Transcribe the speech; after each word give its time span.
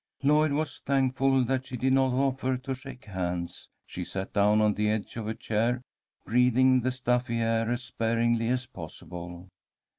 Lloyd 0.23 0.51
was 0.53 0.79
thankful 0.79 1.43
that 1.45 1.67
she 1.67 1.77
did 1.77 1.93
not 1.93 2.11
offer 2.11 2.57
to 2.57 2.73
shake 2.73 3.05
hands. 3.05 3.69
She 3.85 4.03
sat 4.03 4.33
down 4.33 4.59
on 4.59 4.73
the 4.73 4.89
edge 4.89 5.15
of 5.15 5.27
a 5.27 5.35
chair, 5.35 5.79
breathing 6.25 6.79
the 6.81 6.89
stuffy 6.91 7.37
air 7.39 7.69
as 7.71 7.83
sparingly 7.83 8.47
as 8.47 8.65
possible. 8.65 9.47